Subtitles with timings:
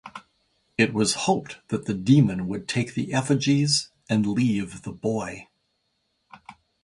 [0.79, 5.47] It was hoped that the demon would take the effigies and leave the boy.